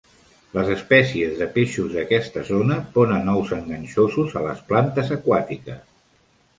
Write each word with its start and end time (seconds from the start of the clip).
Les 0.53 0.69
espècies 0.75 1.35
de 1.41 1.47
peixos 1.57 1.93
d'aquesta 1.99 2.45
zona 2.49 2.79
ponen 2.97 3.31
ous 3.37 3.55
enganxosos 3.61 4.37
a 4.43 4.47
les 4.51 4.69
plantes 4.73 5.17
aquàtiques. 5.21 5.83